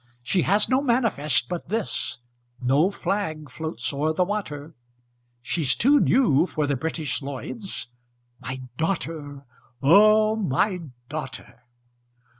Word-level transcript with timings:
She 0.23 0.41
has 0.41 0.67
no 0.67 0.81
manifest 0.81 1.47
but 1.47 1.69
this, 1.69 2.17
No 2.59 2.89
flag 2.89 3.51
floats 3.51 3.93
o'er 3.93 4.13
the 4.13 4.23
water, 4.23 4.73
She's 5.43 5.75
too 5.75 5.99
new 5.99 6.47
for 6.47 6.65
the 6.65 6.75
British 6.75 7.21
Lloyds 7.21 7.85
My 8.39 8.61
daughter, 8.77 9.45
O 9.83 10.35
my 10.35 10.79
daughter! 11.07 11.61